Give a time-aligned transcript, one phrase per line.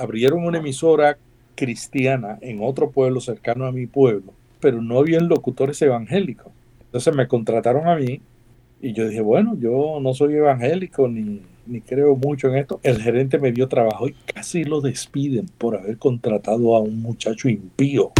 [0.00, 1.18] abrieron una emisora
[1.54, 6.52] cristiana en otro pueblo cercano a mi pueblo, pero no había locutores evangélicos.
[6.86, 8.20] Entonces me contrataron a mí
[8.80, 12.80] y yo dije, bueno, yo no soy evangélico ni, ni creo mucho en esto.
[12.82, 17.48] El gerente me dio trabajo y casi lo despiden por haber contratado a un muchacho
[17.50, 18.12] impío.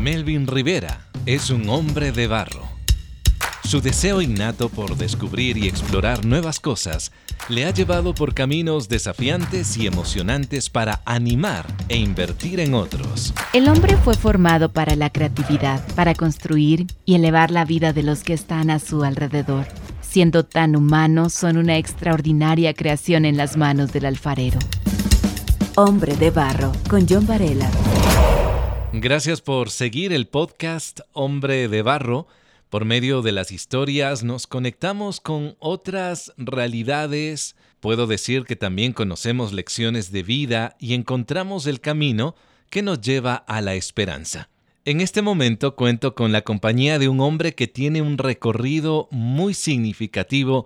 [0.00, 2.71] Melvin Rivera es un hombre de barro.
[3.64, 7.12] Su deseo innato por descubrir y explorar nuevas cosas
[7.48, 13.32] le ha llevado por caminos desafiantes y emocionantes para animar e invertir en otros.
[13.52, 18.22] El hombre fue formado para la creatividad, para construir y elevar la vida de los
[18.22, 19.66] que están a su alrededor.
[20.00, 24.58] Siendo tan humanos, son una extraordinaria creación en las manos del alfarero.
[25.76, 27.70] Hombre de Barro, con John Varela.
[28.92, 32.26] Gracias por seguir el podcast Hombre de Barro.
[32.72, 39.52] Por medio de las historias nos conectamos con otras realidades, puedo decir que también conocemos
[39.52, 42.34] lecciones de vida y encontramos el camino
[42.70, 44.48] que nos lleva a la esperanza.
[44.86, 49.52] En este momento cuento con la compañía de un hombre que tiene un recorrido muy
[49.52, 50.64] significativo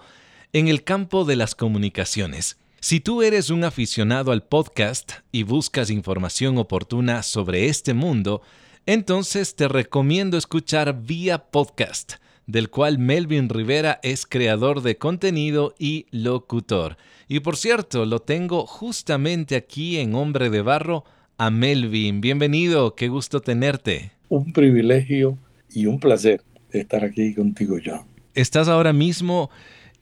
[0.52, 2.56] en el campo de las comunicaciones.
[2.78, 8.42] Si tú eres un aficionado al podcast y buscas información oportuna sobre este mundo,
[8.86, 12.14] entonces te recomiendo escuchar vía podcast,
[12.46, 16.96] del cual Melvin Rivera es creador de contenido y locutor.
[17.26, 21.04] Y por cierto, lo tengo justamente aquí en Hombre de Barro
[21.36, 22.20] a Melvin.
[22.20, 24.12] Bienvenido, qué gusto tenerte.
[24.28, 25.36] Un privilegio
[25.68, 28.06] y un placer estar aquí contigo, John.
[28.34, 29.50] Estás ahora mismo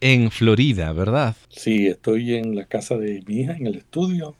[0.02, 1.34] en Florida, ¿verdad?
[1.48, 4.36] Sí, estoy en la casa de mi hija, en el estudio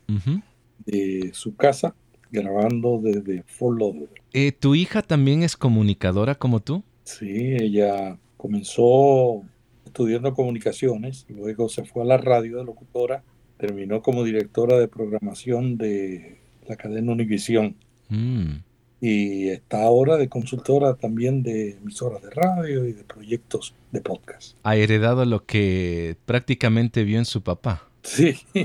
[0.85, 1.95] de su casa,
[2.35, 4.23] grabando desde Fort Lauderdale.
[4.33, 6.83] Eh, ¿Tu hija también es comunicadora como tú?
[7.05, 9.43] Sí, ella comenzó
[9.87, 13.23] estudiando comunicaciones, luego se fue a la radio de locutora,
[13.59, 17.77] terminó como directora de programación de la cadena Univisión.
[18.09, 18.57] Mm.
[19.01, 24.57] Y está ahora de consultora también de emisoras de radio y de proyectos de podcast.
[24.63, 27.89] Ha heredado lo que prácticamente vio en su papá.
[28.03, 28.35] Sí,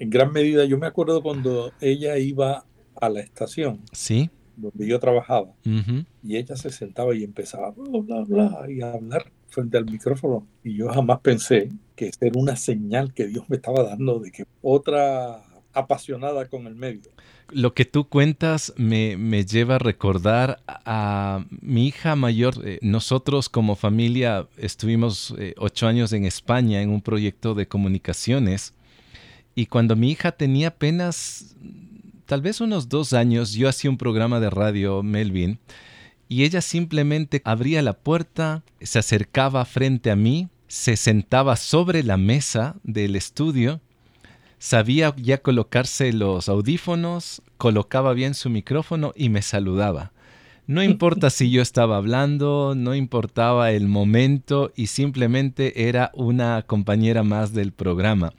[0.00, 0.64] en gran medida.
[0.64, 2.64] Yo me acuerdo cuando ella iba
[3.00, 3.80] a la estación.
[3.92, 4.28] Sí
[4.60, 5.54] donde yo trabajaba,
[6.22, 10.46] y ella se sentaba y empezaba bla, bla, bla, y a hablar frente al micrófono.
[10.62, 14.44] Y yo jamás pensé que era una señal que Dios me estaba dando de que
[14.62, 17.10] otra apasionada con el medio.
[17.52, 22.54] Lo que tú cuentas me, me lleva a recordar a, mi hija mayor.
[22.64, 28.74] Eh, nosotros como familia estuvimos eh, ocho años en España en un proyecto de comunicaciones
[29.60, 31.54] y cuando mi hija tenía apenas
[32.24, 35.58] tal vez unos dos años, yo hacía un programa de radio, Melvin,
[36.30, 42.16] y ella simplemente abría la puerta, se acercaba frente a mí, se sentaba sobre la
[42.16, 43.82] mesa del estudio,
[44.58, 50.12] sabía ya colocarse los audífonos, colocaba bien su micrófono y me saludaba.
[50.70, 57.24] No importa si yo estaba hablando, no importaba el momento y simplemente era una compañera
[57.24, 58.32] más del programa.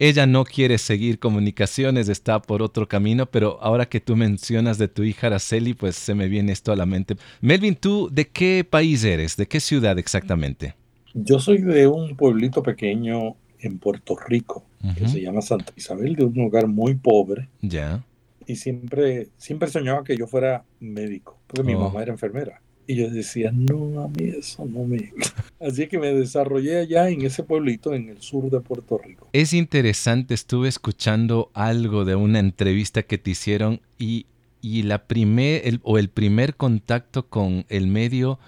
[0.00, 4.88] Ella no quiere seguir comunicaciones, está por otro camino, pero ahora que tú mencionas de
[4.88, 7.14] tu hija Araceli, pues se me viene esto a la mente.
[7.40, 9.36] Melvin, ¿tú de qué país eres?
[9.36, 10.74] ¿De qué ciudad exactamente?
[11.14, 14.66] Yo soy de un pueblito pequeño en Puerto Rico,
[14.98, 17.48] que se llama Santa Isabel, de un lugar muy pobre.
[17.62, 18.04] Ya.
[18.44, 21.80] Y siempre, siempre soñaba que yo fuera médico, porque mi oh.
[21.80, 22.60] mamá era enfermera.
[22.88, 25.12] Y yo decía, no, a mí eso no me...
[25.60, 29.28] Así que me desarrollé allá en ese pueblito en el sur de Puerto Rico.
[29.32, 34.26] Es interesante, estuve escuchando algo de una entrevista que te hicieron y,
[34.62, 38.38] y la primer, o el primer contacto con el medio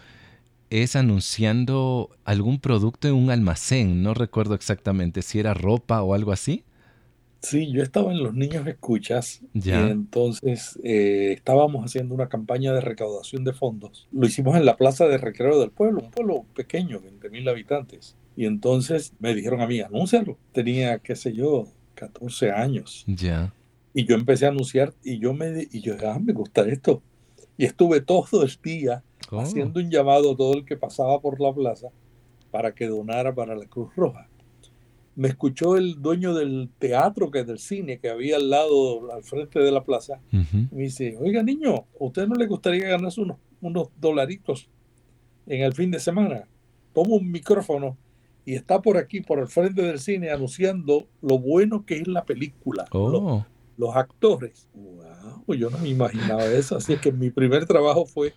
[0.70, 4.02] es anunciando algún producto en un almacén.
[4.02, 6.62] No recuerdo exactamente si era ropa o algo así.
[7.40, 12.80] Sí, yo estaba en Los Niños Escuchas y entonces eh, estábamos haciendo una campaña de
[12.80, 14.08] recaudación de fondos.
[14.10, 18.16] Lo hicimos en la Plaza de Recreo del Pueblo, un pueblo pequeño, 20 mil habitantes.
[18.36, 20.36] Y entonces me dijeron a mí, anúncialo.
[20.52, 23.04] Tenía, qué sé yo, 14 años.
[23.06, 23.52] Ya.
[23.94, 27.02] Y yo empecé a anunciar y yo me, y yo, ah, me gusta esto.
[27.56, 29.40] Y estuve todo el día oh.
[29.40, 31.88] haciendo un llamado a todo el que pasaba por la plaza
[32.50, 34.27] para que donara para la Cruz Roja
[35.18, 39.24] me escuchó el dueño del teatro, que es del cine, que había al lado, al
[39.24, 40.20] frente de la plaza.
[40.30, 44.70] me dice, oiga niño, ¿a usted no le gustaría ganarse unos, unos dolaritos
[45.48, 46.46] en el fin de semana?
[46.94, 47.98] Toma un micrófono
[48.44, 52.24] y está por aquí, por el frente del cine, anunciando lo bueno que es la
[52.24, 52.84] película.
[52.92, 53.44] Oh.
[53.76, 54.68] Los, actores.
[54.72, 56.76] Wow, yo no me imaginaba eso.
[56.76, 58.34] Así es que mi primer trabajo fue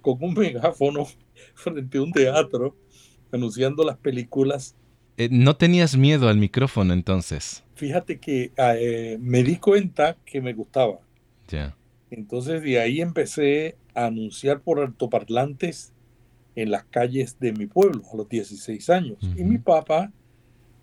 [0.00, 1.04] con un megáfono
[1.54, 2.74] frente a un teatro,
[3.30, 4.74] anunciando las películas
[5.16, 7.62] Eh, ¿No tenías miedo al micrófono entonces?
[7.74, 10.98] Fíjate que ah, eh, me di cuenta que me gustaba.
[11.48, 11.76] Ya.
[12.10, 15.92] Entonces de ahí empecé a anunciar por altoparlantes
[16.56, 19.18] en las calles de mi pueblo a los 16 años.
[19.36, 20.12] Y mi papá,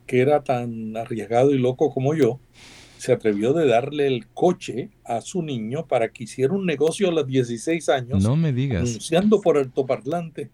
[0.06, 2.40] que era tan arriesgado y loco como yo,
[2.98, 7.12] se atrevió de darle el coche a su niño para que hiciera un negocio a
[7.12, 8.24] los 16 años.
[8.24, 8.82] No me digas.
[8.90, 10.50] Anunciando por altoparlante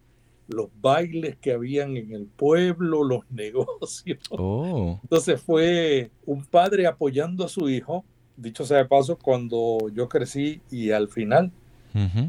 [0.48, 4.20] los bailes que habían en el pueblo, los negocios.
[4.30, 5.00] Oh.
[5.04, 8.06] Entonces fue un padre apoyando a su hijo.
[8.36, 11.52] Dicho sea de paso, cuando yo crecí y al final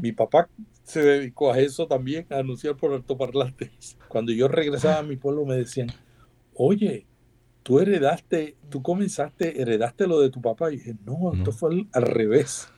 [0.01, 0.49] mi papá
[0.83, 3.97] se dedicó a eso también, a anunciar por altoparlantes.
[4.07, 5.91] Cuando yo regresaba a mi pueblo me decían,
[6.55, 7.05] oye,
[7.61, 10.71] tú heredaste, tú comenzaste, heredaste lo de tu papá.
[10.71, 12.69] Y dije, no, esto fue al, revés.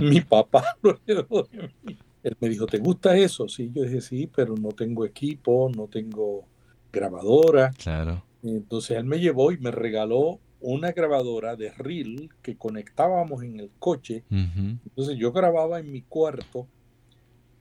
[0.00, 1.96] mi papá lo heredó de mí.
[2.22, 3.48] Él me dijo, ¿te gusta eso?
[3.48, 6.44] Sí, yo dije, sí, pero no tengo equipo, no tengo
[6.92, 7.70] grabadora.
[7.70, 8.22] Claro.
[8.42, 13.70] Entonces él me llevó y me regaló una grabadora de reel que conectábamos en el
[13.78, 14.24] coche.
[14.30, 16.66] Entonces yo grababa en mi cuarto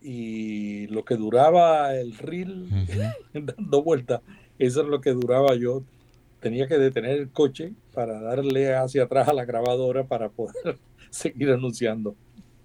[0.02, 2.68] y lo que duraba el reel
[3.34, 4.22] dando vueltas,
[4.58, 5.84] eso es lo que duraba yo.
[6.40, 10.78] Tenía que detener el coche para darle hacia atrás a la grabadora para poder
[11.12, 12.16] seguir anunciando.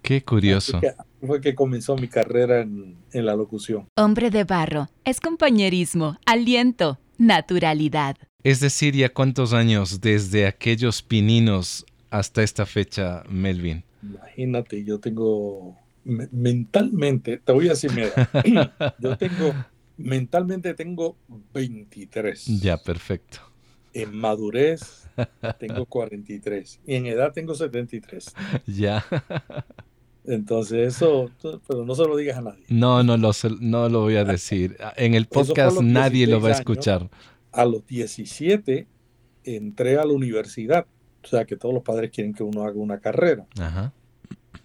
[0.06, 0.80] Qué curioso.
[1.20, 3.88] fue que comenzó mi carrera en, en la locución.
[3.96, 8.16] Hombre de barro, es compañerismo, aliento, naturalidad.
[8.44, 13.82] Es decir, ¿ya cuántos años desde aquellos pininos hasta esta fecha, Melvin?
[14.00, 19.52] Imagínate, yo tengo mentalmente, te voy a decir, mira, yo tengo,
[19.96, 21.16] mentalmente tengo
[21.52, 22.60] 23.
[22.60, 23.40] Ya, perfecto.
[23.92, 25.08] En madurez
[25.58, 28.32] tengo 43 y en edad tengo 73.
[28.66, 29.04] Ya.
[30.26, 31.30] Entonces eso,
[31.66, 32.64] pero no se lo digas a nadie.
[32.68, 33.30] No, no lo,
[33.60, 34.76] no lo voy a decir.
[34.96, 37.08] En el podcast nadie lo va a escuchar.
[37.52, 38.86] a los 17
[39.44, 40.86] entré a la universidad.
[41.22, 43.46] O sea que todos los padres quieren que uno haga una carrera.
[43.58, 43.92] Ajá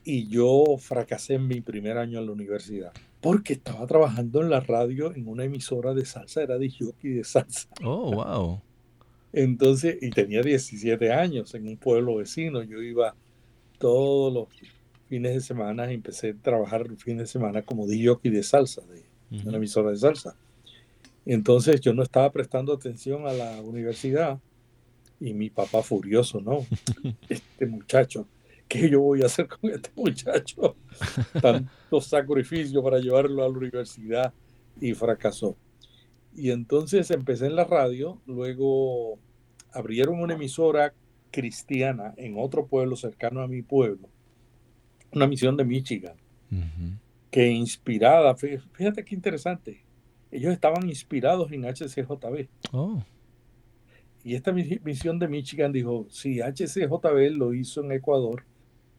[0.03, 4.59] y yo fracasé en mi primer año en la universidad porque estaba trabajando en la
[4.59, 7.69] radio en una emisora de salsa, era de jockey de salsa.
[7.83, 8.61] Oh, wow.
[9.31, 13.13] Entonces, y tenía 17 años en un pueblo vecino, yo iba
[13.77, 14.47] todos los
[15.11, 18.81] fines de semana, empecé a trabajar el fin de semana como de jockey de salsa,
[18.87, 19.03] de
[19.45, 20.37] una emisora de salsa.
[21.25, 24.39] Entonces yo no estaba prestando atención a la universidad
[25.19, 26.65] y mi papá furioso, ¿no?
[27.29, 28.25] Este muchacho
[28.71, 30.77] ¿qué yo voy a hacer con este muchacho?
[31.41, 34.33] Tanto sacrificio para llevarlo a la universidad
[34.79, 35.57] y fracasó.
[36.33, 39.19] Y entonces empecé en la radio, luego
[39.73, 40.93] abrieron una emisora
[41.31, 44.07] cristiana en otro pueblo cercano a mi pueblo,
[45.13, 46.15] una misión de Michigan,
[47.29, 49.81] que inspirada, fíjate qué interesante,
[50.31, 52.47] ellos estaban inspirados en HCJB.
[52.71, 53.03] Oh.
[54.23, 58.43] Y esta misión de Michigan dijo, si HCJB lo hizo en Ecuador,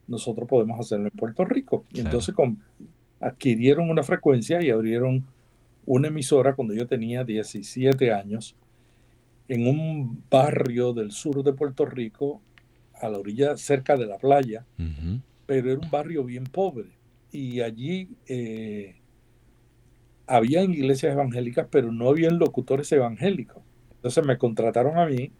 [0.08, 1.84] nosotros podemos hacerlo en Puerto Rico.
[1.92, 2.34] Y entonces
[3.20, 5.24] adquirieron una frecuencia y abrieron
[5.86, 8.56] una emisora cuando yo tenía 17 años
[9.48, 12.40] en un barrio del sur de Puerto Rico,
[13.00, 14.64] a la orilla cerca de la playa,
[15.46, 16.90] pero era un barrio bien pobre.
[17.30, 18.96] Y allí eh,
[20.26, 23.62] había iglesias evangélicas, pero no habían locutores evangélicos.
[23.94, 25.32] Entonces me contrataron a mí,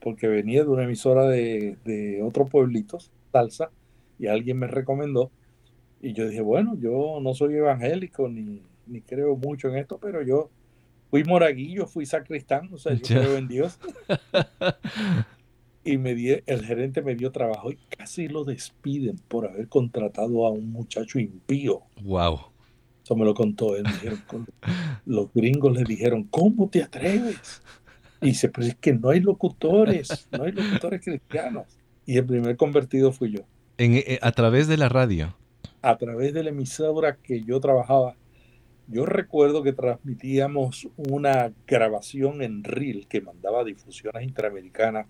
[0.00, 3.70] porque venía de una emisora de, de otros pueblitos, salsa
[4.18, 5.30] y alguien me recomendó.
[6.00, 10.22] Y yo dije, bueno, yo no soy evangélico ni, ni creo mucho en esto, pero
[10.22, 10.50] yo
[11.10, 13.78] fui moraguillo, fui sacristán, o sea, yo creo en Dios.
[15.84, 20.46] y me di, el gerente me dio trabajo y casi lo despiden por haber contratado
[20.46, 21.82] a un muchacho impío.
[22.02, 22.40] Wow.
[23.02, 23.84] Eso me lo contó él.
[25.06, 27.62] los gringos le dijeron, ¿cómo te atreves?
[28.20, 31.66] Y dice, pues es que no hay locutores, no hay locutores cristianos.
[32.06, 33.42] Y el primer convertido fui yo.
[33.78, 35.34] Eh, a través de la radio.
[35.82, 38.14] A través de la emisora que yo trabajaba.
[38.86, 45.06] Yo recuerdo que transmitíamos una grabación en reel que mandaba difusiones interamericanas.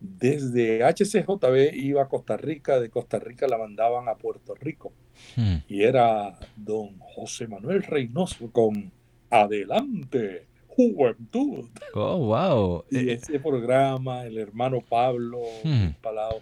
[0.00, 4.92] Desde HCJB iba a Costa Rica, de Costa Rica la mandaban a Puerto Rico.
[5.36, 5.56] Hmm.
[5.68, 8.90] Y era don José Manuel Reynoso con
[9.28, 11.66] Adelante, Juventud.
[11.94, 12.84] Oh, wow.
[12.90, 15.88] Y eh, ese programa, el hermano Pablo hmm.
[16.00, 16.40] Palau,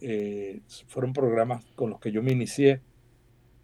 [0.00, 2.80] eh, fueron programas con los que yo me inicié,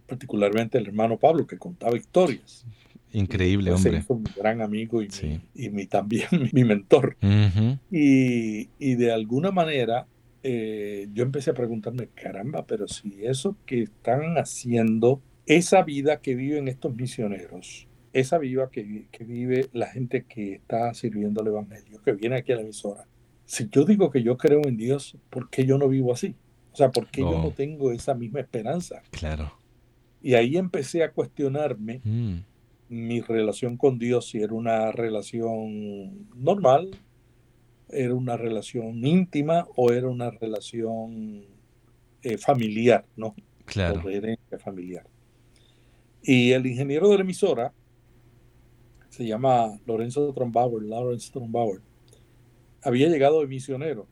[0.07, 2.65] particularmente el hermano Pablo, que contaba historias.
[3.13, 4.05] Increíble, hombre.
[4.09, 5.09] un gran amigo y,
[5.71, 7.17] mi, también mi mentor.
[7.91, 10.07] y, de alguna manera
[10.43, 16.35] eh, yo empecé a preguntarme, caramba, pero si eso que están haciendo, esa vida que
[16.35, 22.01] viven estos misioneros, esa viva que, que, vive la gente que está sirviendo el Evangelio,
[22.03, 23.07] que viene aquí a la emisora.
[23.45, 26.35] Si yo digo que yo creo en Dios, ¿por qué yo no vivo así?
[26.73, 27.53] O sea, ¿por qué yo no oh.
[27.53, 29.03] tengo esa misma esperanza?
[29.11, 29.53] Claro.
[30.23, 32.39] Y ahí empecé a cuestionarme mm.
[32.91, 36.91] Mi relación con Dios, si era una relación normal,
[37.89, 41.45] era una relación íntima o era una relación
[42.23, 43.35] eh, familiar, ¿no?
[43.65, 44.03] Claro.
[44.59, 45.07] familiar.
[46.21, 47.73] Y el ingeniero de la emisora
[49.09, 51.81] se llama Lorenzo Trombauer, Lawrence Trombauer,
[52.83, 54.09] había llegado de misionero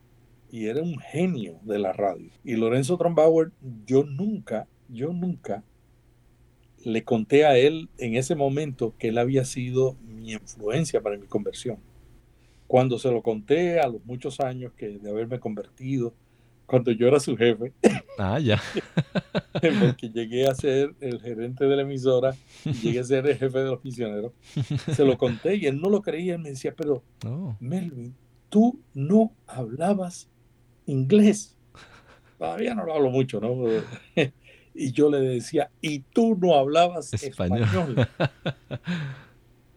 [0.53, 2.31] y era un genio de la radio.
[2.45, 3.51] Y Lorenzo Trombauer,
[3.85, 5.65] yo nunca, yo nunca
[6.85, 11.27] le conté a él en ese momento que él había sido mi influencia para mi
[11.27, 11.79] conversión.
[12.67, 16.15] Cuando se lo conté a los muchos años que de haberme convertido,
[16.67, 17.73] cuando yo era su jefe.
[18.21, 18.61] Ah, ya.
[19.81, 22.35] porque llegué a ser el gerente de la emisora,
[22.83, 24.33] llegué a ser el jefe de los misioneros.
[24.93, 26.35] Se lo conté y él no lo creía.
[26.35, 27.57] Él me decía, pero oh.
[27.61, 28.15] Melvin,
[28.49, 30.29] tú no hablabas
[30.85, 31.57] inglés.
[32.39, 33.57] Todavía no lo hablo mucho, ¿no?
[34.81, 38.07] Y yo le decía, y tú no hablabas español.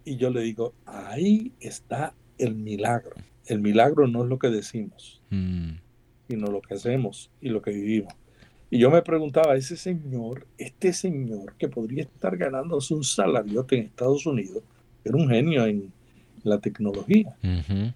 [0.04, 3.16] Y yo le digo, ahí está el milagro.
[3.46, 5.74] El milagro no es lo que decimos, mm.
[6.28, 8.12] sino lo que hacemos y lo que vivimos.
[8.72, 13.84] Y yo me preguntaba, ese señor, este señor que podría estar ganándose un salario en
[13.84, 14.64] Estados Unidos,
[15.04, 15.94] era un genio en
[16.44, 17.94] la tecnología, en,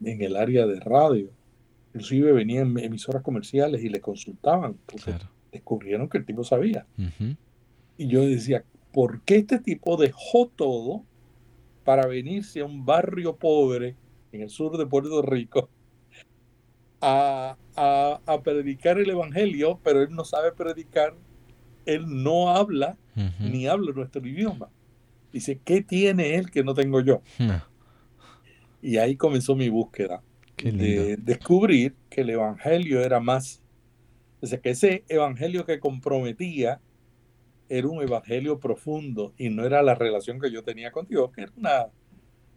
[0.00, 1.30] el área de radio.
[1.88, 5.14] Inclusive venían emisoras comerciales y le consultaban, porque
[5.52, 6.86] descubrieron que el tipo sabía.
[7.96, 11.04] Y yo decía, ¿por qué este tipo dejó todo
[11.84, 13.96] para venirse a un barrio pobre
[14.32, 15.68] en el sur de Puerto Rico
[17.00, 17.56] a,
[18.44, 21.14] predicar el Evangelio, pero él no sabe predicar,
[21.86, 22.96] él no habla
[23.38, 24.68] ni habla nuestro idioma.
[25.32, 27.22] Dice, ¿qué tiene él que no tengo yo?
[28.82, 30.22] Y ahí comenzó mi búsqueda
[30.56, 33.62] de descubrir que el Evangelio era más,
[34.42, 36.80] o sea, que ese Evangelio que comprometía
[37.70, 41.42] era un evangelio profundo y no era la relación que yo tenía con Dios, que
[41.42, 41.86] era una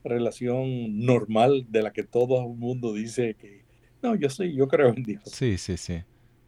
[0.03, 3.63] relación normal de la que todo el mundo dice que,
[4.01, 5.21] no, yo soy, yo creo en Dios.
[5.25, 6.01] Sí, sí, sí.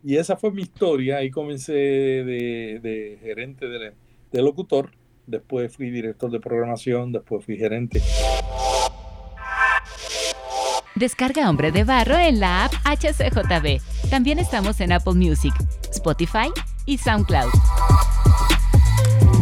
[0.04, 1.18] Y esa fue mi historia.
[1.18, 3.94] Ahí comencé de, gerente de,
[4.32, 4.92] de locutor,
[5.28, 8.02] después fui director de programación, después fui gerente.
[10.96, 13.95] Descarga Hombre de Barro en la app HCJB.
[14.10, 15.54] También estamos en Apple Music,
[15.92, 16.50] Spotify
[16.86, 17.52] y SoundCloud.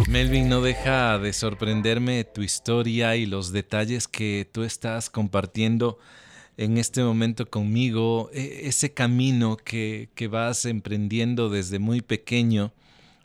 [0.07, 5.97] Melvin, no deja de sorprenderme tu historia y los detalles que tú estás compartiendo
[6.57, 12.71] en este momento conmigo, e, ese camino que, vas emprendiendo desde muy pequeño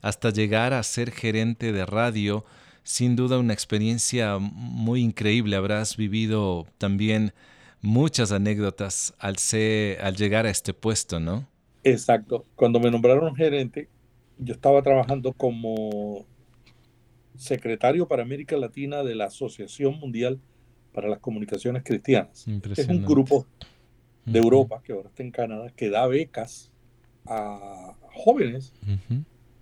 [0.00, 2.44] hasta llegar a ser gerente de radio,
[2.84, 5.56] sin duda una experiencia muy increíble.
[5.56, 7.34] Habrás vivido también
[7.80, 11.46] muchas anécdotas al, ser, al llegar a este puesto, ¿no?
[11.84, 12.44] Exacto.
[12.56, 13.88] Cuando me nombraron gerente,
[14.38, 16.26] yo estaba trabajando como
[17.36, 20.40] secretario para América Latina de la Asociación Mundial
[20.92, 22.46] para las Comunicaciones Cristianas.
[22.76, 23.46] Es un grupo
[24.24, 26.70] de Europa, que ahora está en Canadá, que da becas
[27.26, 28.72] a jóvenes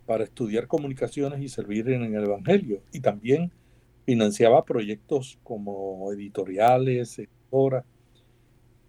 [0.06, 2.80] para estudiar comunicaciones y servir en el Evangelio.
[2.92, 3.52] Y también
[4.04, 7.84] financiaba proyectos como editoriales, editora.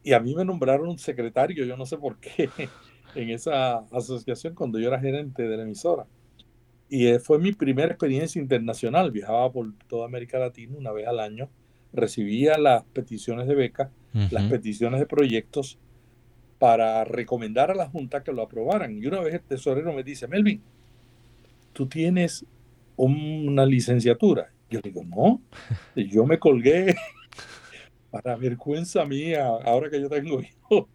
[0.07, 2.49] Y a mí me nombraron secretario, yo no sé por qué,
[3.15, 6.05] en esa asociación cuando yo era gerente de la emisora.
[6.87, 9.11] Y eh, fue mi primera experiencia internacional.
[9.11, 11.49] Viajaba por toda América Latina una vez al año.
[11.91, 13.91] Recibía las peticiones de beca,
[14.31, 15.77] las peticiones de proyectos
[16.57, 18.97] para recomendar a la Junta que lo aprobaran.
[18.97, 20.61] Y una vez el tesorero me dice, Melvin,
[21.73, 22.45] tú tienes
[22.95, 24.53] una licenciatura.
[24.69, 25.41] Yo digo, no,
[25.97, 26.95] yo me colgué
[28.21, 30.85] para vergüenza mía, ahora que yo tengo hijos,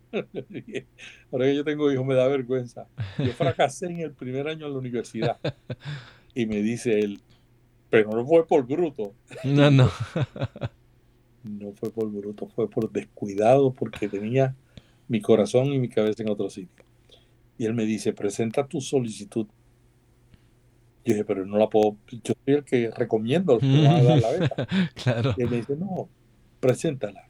[1.31, 2.87] ahora que yo tengo hijos me da vergüenza.
[3.19, 5.39] Yo fracasé en el primer año de la universidad.
[6.35, 7.21] Y me dice él,
[7.91, 9.13] pero no fue por bruto.
[9.45, 9.91] No, no.
[11.45, 14.57] No fue por bruto, fue por descuidado porque tenía
[15.09, 16.87] mi corazón y mi cabeza en otro sitio.
[17.59, 19.47] Y él me dice, presenta tu solicitud.
[21.05, 24.21] Yo dije, pero no la puedo, yo soy el que recomiendo que van a dar
[24.21, 24.69] la beca.
[24.95, 25.35] Claro.
[25.37, 26.09] Y él me dice, no,
[26.63, 27.29] preséntala,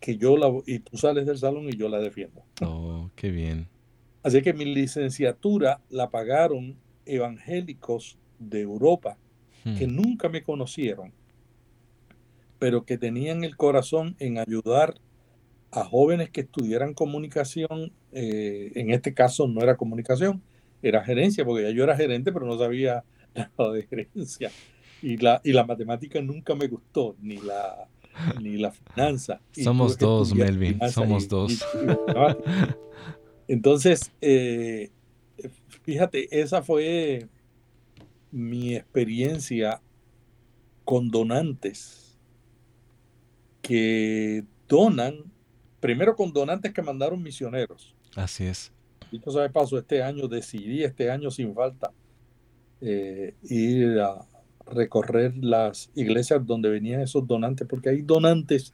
[0.00, 2.42] que yo la, y tú sales del salón y yo la defiendo.
[2.60, 3.68] Oh, qué bien.
[4.24, 6.76] Así que mi licenciatura la pagaron
[7.06, 9.16] evangélicos de Europa
[9.62, 9.96] que hmm.
[9.96, 11.12] nunca me conocieron,
[12.58, 14.94] pero que tenían el corazón en ayudar
[15.70, 17.92] a jóvenes que estudiaran comunicación.
[18.12, 20.42] Eh, en este caso no era comunicación,
[20.82, 23.04] era gerencia, porque ya yo era gerente, pero no sabía
[23.34, 24.50] nada de gerencia.
[25.00, 27.88] Y la, y la matemática nunca me gustó, ni la,
[28.40, 29.40] ni la finanza.
[29.52, 31.64] Somos dos, Melvin, somos dos.
[33.48, 34.90] Entonces, eh,
[35.82, 37.28] fíjate, esa fue
[38.30, 39.80] mi experiencia
[40.84, 42.18] con donantes
[43.62, 45.32] que donan,
[45.80, 47.94] primero con donantes que mandaron misioneros.
[48.16, 48.72] Así es.
[49.10, 51.92] Y tú sabes, paso, este año decidí, este año sin falta,
[52.80, 54.26] eh, ir a
[54.66, 58.72] recorrer las iglesias donde venían esos donantes, porque hay donantes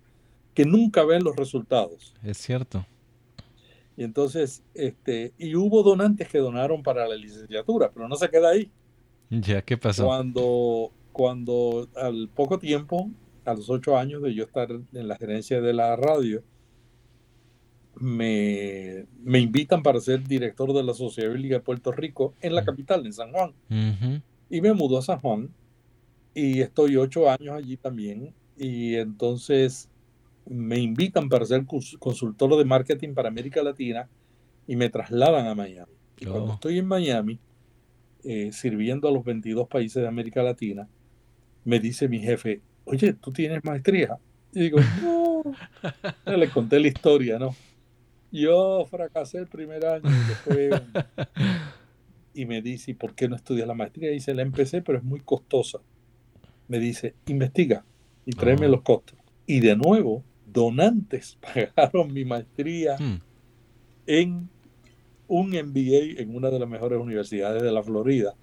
[0.55, 2.15] que nunca ven los resultados.
[2.23, 2.87] Es cierto.
[3.97, 8.51] Y entonces, este, y hubo donantes que donaron para la licenciatura, pero no se queda
[8.51, 8.71] ahí.
[9.29, 10.07] Ya, ¿qué pasó?
[10.07, 13.11] Cuando, cuando al poco tiempo,
[13.45, 16.43] a los ocho años de yo estar en la gerencia de la radio,
[17.97, 23.05] me, invitan para ser director de la Sociedad Bíblica de Puerto Rico en la capital,
[23.05, 23.53] en San Juan.
[24.49, 25.51] Y me mudó a San Juan
[26.35, 28.35] y estoy ocho años allí también.
[28.57, 29.89] Y entonces
[30.47, 34.09] me invitan para ser consultor de marketing para América Latina
[34.67, 35.93] y me trasladan a Miami.
[36.19, 36.55] Y cuando oh.
[36.55, 37.39] estoy en Miami,
[38.25, 40.89] eh, sirviendo a los 22 países de América Latina,
[41.65, 44.19] me dice mi jefe, oye, ¿tú tienes maestría?
[44.53, 45.43] Y digo, no.
[46.37, 47.55] Le conté la historia, ¿no?
[48.33, 50.09] Yo fracasé el primer año
[52.35, 54.11] y me dice, ¿y por qué no estudias la maestría?
[54.11, 55.81] Y dice, la empecé, pero es muy costosa.
[56.71, 57.85] Me dice, investiga
[58.25, 58.71] y tráeme oh.
[58.71, 59.19] los costos.
[59.45, 61.37] Y de nuevo, donantes
[61.77, 63.21] pagaron mi maestría hmm.
[64.07, 64.49] en
[65.27, 68.37] un MBA en una de las mejores universidades de la Florida,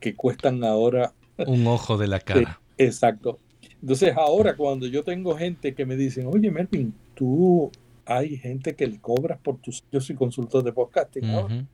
[0.00, 1.14] que cuestan ahora...
[1.38, 2.60] Un ojo de la cara.
[2.76, 3.38] Exacto.
[3.80, 7.70] Entonces ahora cuando yo tengo gente que me dicen, oye Melvin, tú
[8.04, 9.82] hay gente que le cobras por tus...
[9.90, 11.66] Yo soy consultor de podcasting ahora,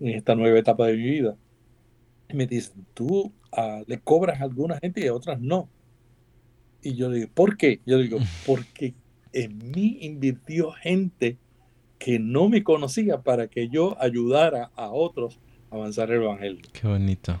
[0.00, 1.36] en esta nueva etapa de mi vida.
[2.28, 5.68] Y me dicen, tú ah, le cobras a alguna gente y a otras no.
[6.82, 7.80] Y yo digo, ¿por qué?
[7.86, 8.94] Yo digo, porque
[9.32, 11.38] en mí invirtió gente
[11.98, 15.40] que no me conocía para que yo ayudara a otros
[15.70, 16.62] a avanzar el Evangelio.
[16.72, 17.40] Qué bonito.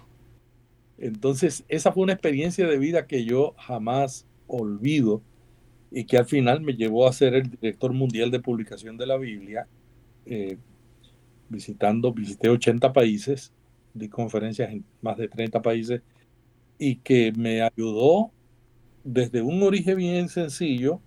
[0.98, 5.22] Entonces, esa fue una experiencia de vida que yo jamás olvido
[5.90, 9.16] y que al final me llevó a ser el director mundial de publicación de la
[9.16, 9.66] Biblia,
[10.24, 10.58] eh,
[11.48, 13.52] visitando, visité 80 países,
[13.98, 16.02] di conferencias en más de 30 países
[16.78, 18.30] y que me ayudó
[19.04, 21.00] desde un origen bien sencillo,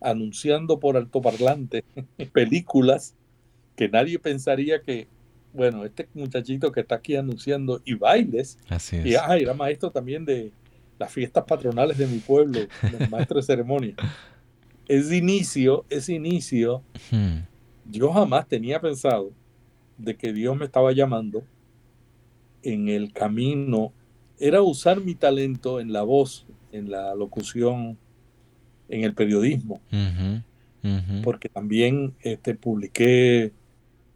[0.00, 1.84] anunciando por altoparlante
[2.32, 3.14] películas
[3.76, 5.08] que nadie pensaría que,
[5.52, 10.24] bueno, este muchachito que está aquí anunciando y bailes, Así y ah, era maestro también
[10.24, 10.52] de,
[11.00, 12.60] las fiestas patronales de mi pueblo,
[12.92, 13.94] los maestros de ceremonia.
[14.86, 17.38] Ese inicio, ese inicio, hmm.
[17.90, 19.32] yo jamás tenía pensado
[19.96, 21.42] de que Dios me estaba llamando
[22.62, 23.92] en el camino,
[24.38, 27.98] era usar mi talento en la voz, en la locución,
[28.88, 29.80] en el periodismo,
[31.22, 33.52] porque también este, publiqué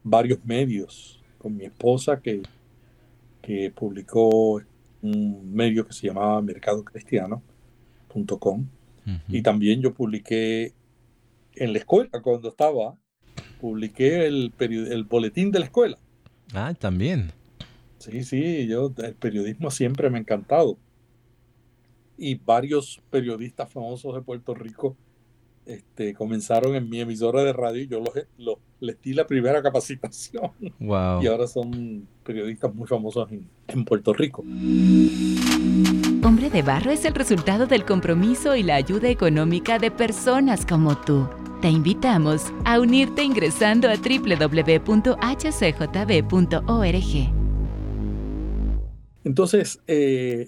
[0.03, 2.43] varios medios con mi esposa que,
[3.43, 4.61] que publicó
[5.03, 8.67] un medio que se llamaba mercadocristiano.com.
[9.29, 10.73] Y también yo publiqué
[11.57, 12.97] en la escuela, cuando estaba,
[13.61, 15.99] publiqué el, el boletín de la escuela.
[16.55, 17.31] Ah, también.
[18.05, 20.77] Sí, sí, yo, el periodismo siempre me ha encantado.
[22.17, 24.97] Y varios periodistas famosos de Puerto Rico
[25.67, 28.03] este, comenzaron en mi emisora de radio y yo
[28.37, 30.51] los, les di la primera capacitación.
[30.79, 31.23] Wow.
[31.23, 34.43] Y ahora son periodistas muy famosos en, en Puerto Rico.
[36.23, 40.99] Hombre de Barro es el resultado del compromiso y la ayuda económica de personas como
[41.01, 41.27] tú.
[41.63, 44.65] Te invitamos a unirte ingresando a www.hcjb.org.
[49.25, 50.47] Entonces, eh,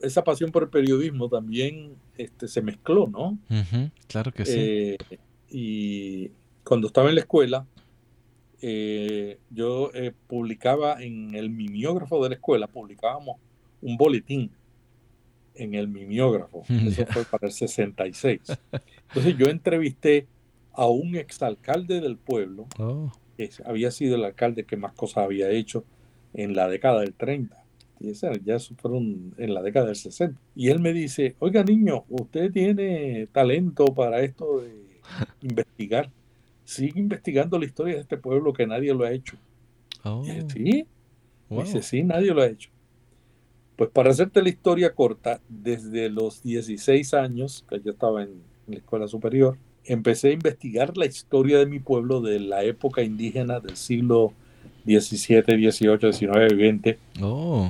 [0.00, 3.38] esa pasión por el periodismo también este, se mezcló, ¿no?
[4.08, 4.56] claro que sí.
[4.56, 4.98] Eh,
[5.50, 6.30] y
[6.64, 7.66] cuando estaba en la escuela,
[8.62, 9.90] eh, yo
[10.26, 13.36] publicaba en el mimeógrafo de la escuela, publicábamos
[13.82, 14.50] un boletín
[15.54, 16.64] en el mimeógrafo.
[16.86, 18.40] Eso fue para el 66.
[19.08, 20.26] Entonces yo entrevisté
[20.72, 23.12] a un exalcalde del pueblo, oh.
[23.36, 25.84] que había sido el alcalde que más cosas había hecho
[26.32, 27.63] en la década del 30
[28.04, 30.38] y esa ya fueron en la década del 60.
[30.54, 34.98] Y él me dice, oiga niño, usted tiene talento para esto de
[35.42, 36.10] investigar.
[36.64, 39.36] Sigue investigando la historia de este pueblo que nadie lo ha hecho.
[40.02, 40.24] Oh.
[40.52, 40.86] sí.
[41.50, 42.70] Dice, sí, nadie lo ha hecho.
[43.76, 48.30] Pues para hacerte la historia corta, desde los 16 años, que yo estaba en,
[48.66, 53.02] en la escuela superior, empecé a investigar la historia de mi pueblo de la época
[53.02, 54.32] indígena del siglo
[54.84, 56.98] 17, 18, 19, 20.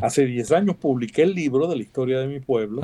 [0.03, 2.81] Hace 10 años publiqué el libro de la historia de mi pueblo.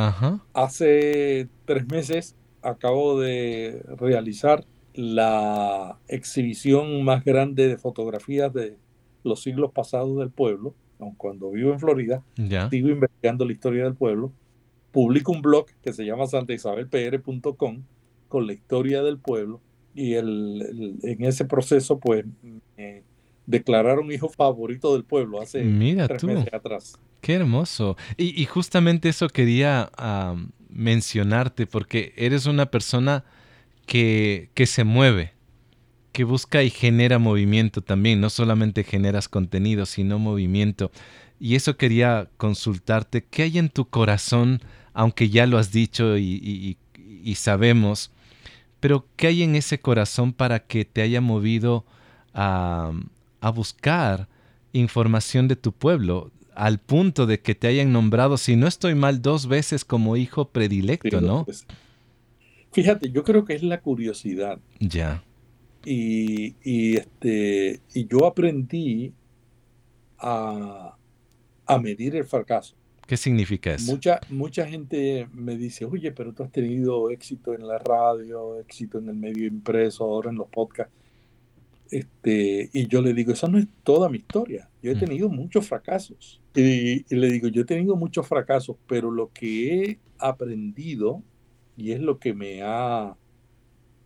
[0.53, 4.65] Hace tres meses acabo de realizar
[4.95, 8.77] la exhibición más grande de fotografías de
[9.25, 10.75] los siglos pasados del pueblo.
[10.99, 12.23] Aun cuando vivo en Florida,
[12.71, 14.33] sigo investigando la historia del pueblo.
[14.93, 17.83] Publico un blog que se llama santaisabelpr.com
[18.29, 19.61] con la historia del pueblo
[19.95, 22.25] y el, en ese proceso pues
[22.77, 23.03] me
[23.51, 25.61] declararon hijo favorito del pueblo hace
[26.07, 26.99] tres meses atrás.
[27.21, 27.97] Qué hermoso.
[28.17, 29.91] Y, justamente eso quería
[30.69, 33.25] mencionarte porque eres una persona
[33.87, 35.35] que, que se mueve,
[36.13, 38.21] que busca y genera movimiento también.
[38.21, 40.91] No solamente generas contenido, sino movimiento.
[41.39, 43.25] Y eso quería consultarte.
[43.25, 44.61] ¿Qué hay en tu corazón,
[44.95, 48.13] aunque ya lo has dicho y, y sabemos?
[48.81, 51.85] Pero ¿qué hay en ese corazón para que te haya movido
[52.33, 52.93] a,
[53.41, 54.29] a buscar
[54.73, 56.31] información de tu pueblo?
[56.61, 60.51] al punto de que te hayan nombrado, si no estoy mal, dos veces como hijo
[60.51, 61.47] predilecto, ¿no?
[62.73, 64.59] Fíjate, yo creo que es la curiosidad.
[64.79, 65.25] Ya.
[65.87, 69.15] Y, y este, y yo aprendí
[70.19, 70.97] a,
[71.67, 72.77] a medir el fracaso.
[73.07, 73.91] ¿Qué significa eso?
[73.91, 78.99] Mucha, mucha gente me dice, oye, pero tú has tenido éxito en la radio, éxito
[78.99, 80.93] en el medio impreso, ahora en los podcasts.
[81.91, 84.69] Este, y yo le digo, esa no es toda mi historia.
[84.83, 86.41] Yo he tenido muchos fracasos.
[86.55, 91.23] Y, y, le digo, yo he tenido muchos fracasos, pero lo que he aprendido,
[91.77, 93.17] y es lo que me ha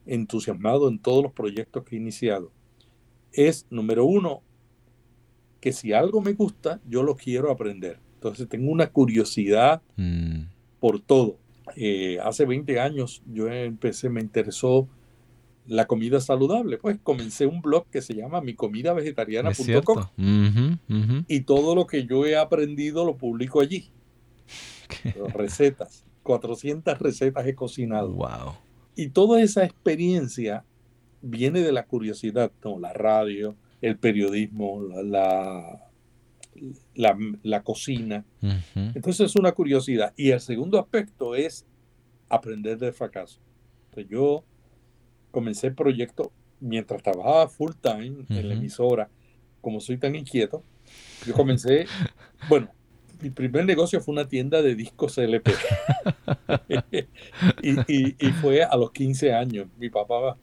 [0.06, 2.50] entusiasmado en todos los proyectos que he iniciado,
[3.32, 4.42] es, número uno,
[5.60, 7.98] que si algo me gusta, yo lo quiero aprender.
[8.14, 10.42] Entonces tengo una curiosidad mm.
[10.80, 11.38] por todo.
[11.76, 14.88] Eh, hace 20 años yo empecé, me interesó
[15.66, 16.78] la comida saludable.
[16.78, 20.06] Pues comencé un blog que se llama micomidavegetariana.com
[21.28, 23.90] y todo lo que yo he aprendido lo publico allí.
[25.34, 28.12] Recetas, 400 recetas he cocinado.
[28.12, 28.54] Wow.
[28.96, 30.64] Y toda esa experiencia
[31.22, 35.90] viene de la curiosidad, la radio, el periodismo, la,
[36.94, 38.24] la, cocina.
[38.74, 40.12] Entonces es una curiosidad.
[40.16, 41.66] Y el segundo aspecto es
[42.28, 43.40] aprender del fracaso.
[43.88, 44.44] Entonces yo
[45.34, 49.10] comencé el proyecto mientras trabajaba full time en la emisora,
[49.60, 50.62] como soy tan inquieto,
[51.26, 51.86] yo comencé,
[52.48, 52.70] bueno,
[53.20, 55.52] mi primer negocio fue una tienda de discos LP.
[57.62, 59.68] y, y, fue a los 15 años.
[59.78, 60.36] Mi papá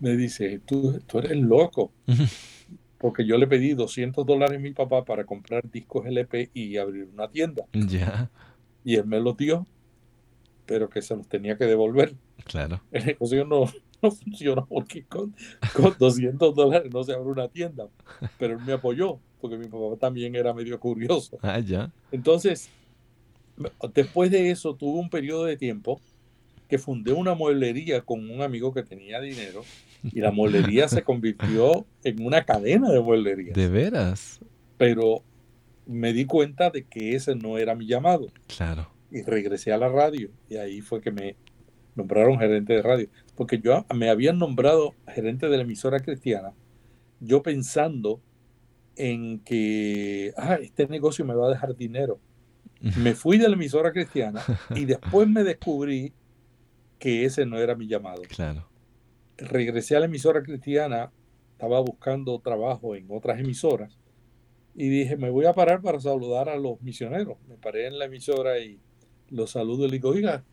[0.00, 1.92] me dice, tú, tú eres loco
[2.98, 7.08] porque yo le pedí 200 dólares a mi papá para comprar discos LP y abrir
[7.12, 7.64] una tienda.
[7.72, 8.30] Ya.
[8.84, 9.66] Y él me los dio,
[10.66, 12.14] pero que se los tenía que devolver.
[12.44, 12.82] Claro.
[12.90, 13.64] El negocio no,
[14.02, 15.34] no funciona porque con,
[15.74, 17.88] con 200 dólares no se abre una tienda.
[18.38, 21.38] Pero él me apoyó, porque mi papá también era medio curioso.
[21.42, 21.92] Ah, ya.
[22.12, 22.70] Entonces,
[23.94, 26.00] después de eso, tuve un periodo de tiempo
[26.68, 29.62] que fundé una mueblería con un amigo que tenía dinero
[30.02, 33.54] y la mueblería se convirtió en una cadena de mueblerías.
[33.54, 34.40] ¿De veras?
[34.76, 35.22] Pero
[35.86, 38.26] me di cuenta de que ese no era mi llamado.
[38.48, 38.90] Claro.
[39.10, 41.36] Y regresé a la radio y ahí fue que me
[41.94, 43.08] nombraron gerente de radio.
[43.36, 46.52] Porque yo me habían nombrado gerente de la emisora cristiana,
[47.20, 48.20] yo pensando
[48.96, 52.18] en que, ah, este negocio me va a dejar dinero.
[52.80, 54.42] Me fui de la emisora cristiana
[54.74, 56.12] y después me descubrí
[56.98, 58.22] que ese no era mi llamado.
[58.28, 58.66] Claro
[59.36, 61.12] regresé a la emisora cristiana,
[61.52, 63.98] estaba buscando trabajo en otras emisoras
[64.74, 67.38] y dije, me voy a parar para saludar a los misioneros.
[67.48, 68.78] Me paré en la emisora y
[69.30, 70.44] los saludo y le digo, oiga,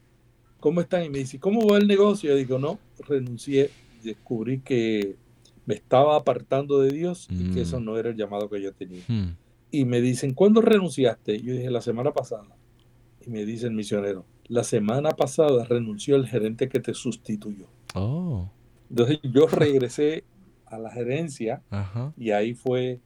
[0.63, 1.03] ¿cómo están?
[1.03, 2.29] Y me dice, ¿cómo va el negocio?
[2.29, 3.69] Yo digo, no, renuncié,
[4.01, 5.17] descubrí que
[5.65, 7.83] me estaba apartando de Dios y que eso mm.
[7.83, 9.03] no era el llamado que yo tenía.
[9.09, 9.35] Hmm.
[9.71, 11.41] Y me dicen, ¿cuándo renunciaste?
[11.41, 12.55] Yo dije, la semana pasada.
[13.27, 17.67] Y me dice el misionero, la semana pasada renunció el gerente que te sustituyó.
[17.93, 18.49] Oh.
[18.89, 20.23] Entonces yo regresé
[20.65, 21.61] a la gerencia
[22.15, 23.01] y ahí fue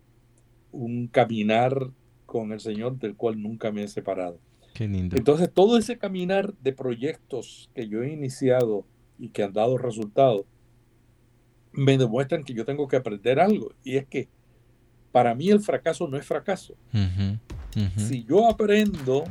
[0.72, 1.90] un caminar
[2.28, 4.38] con el Señor del cual nunca me he separado.
[4.78, 5.18] Qué lindo.
[5.18, 8.86] Entonces todo ese caminar de proyectos que yo he iniciado
[9.18, 10.46] y que han dado resultados
[11.72, 14.30] me demuestran que yo tengo que aprender algo y es que
[15.12, 16.76] para mí el fracaso no es fracaso.
[17.96, 19.24] Si yo aprendo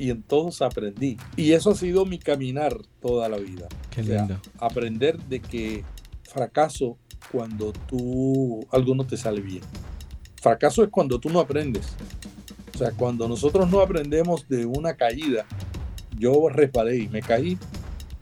[0.00, 1.16] y en todos aprendí.
[1.36, 3.68] Y eso ha sido mi caminar toda la vida.
[3.90, 4.40] Qué lindo.
[4.58, 5.84] aprender de que
[6.24, 6.98] fracaso
[7.30, 9.62] cuando tú algo no te sale bien.
[10.42, 11.94] Fracaso es cuando tú no aprendes.
[12.78, 15.44] O sea, cuando nosotros no aprendemos de una caída,
[16.16, 17.58] yo resbalé y me caí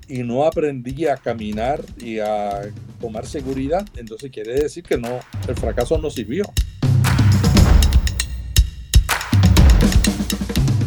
[0.09, 2.63] y no aprendí a caminar y a
[2.99, 6.45] tomar seguridad, entonces quiere decir que no, el fracaso no sirvió.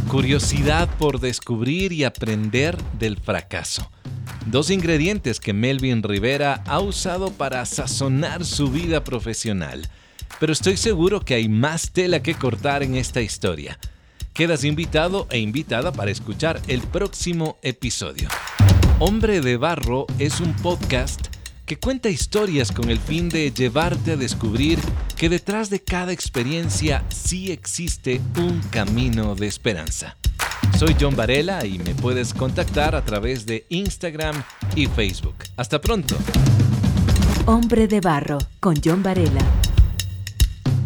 [0.09, 3.91] Curiosidad por descubrir y aprender del fracaso.
[4.47, 9.87] Dos ingredientes que Melvin Rivera ha usado para sazonar su vida profesional.
[10.39, 13.79] Pero estoy seguro que hay más tela que cortar en esta historia.
[14.33, 18.29] Quedas invitado e invitada para escuchar el próximo episodio.
[18.99, 21.27] Hombre de Barro es un podcast
[21.65, 24.79] que cuenta historias con el fin de llevarte a descubrir
[25.15, 30.17] que detrás de cada experiencia sí existe un camino de esperanza.
[30.77, 34.41] Soy John Varela y me puedes contactar a través de Instagram
[34.75, 35.35] y Facebook.
[35.57, 36.15] Hasta pronto.
[37.45, 39.43] Hombre de Barro con John Varela.